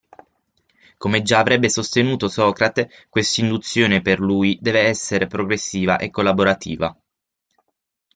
[0.97, 6.99] Come già avrebbe sostenuto Socrate, quest'induzione per lui deve essere progressiva e collaborativa.